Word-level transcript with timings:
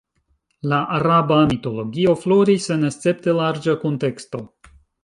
La 0.71 0.79
araba 0.95 1.37
mitologio 1.53 2.17
floris 2.25 2.67
en 2.79 2.91
escepte 2.91 3.39
larĝa 3.43 3.79
kunteksto. 3.87 4.45